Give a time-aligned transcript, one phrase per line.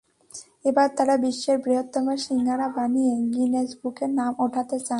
[0.65, 4.89] এবার তাঁরা বিশ্বের বৃহত্তম শিঙাড়া বানিয়ে গিনেস বুকে নাম ওঠাতে চান।